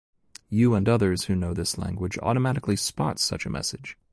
[0.49, 3.99] You and others who know this language automatically spot such a message.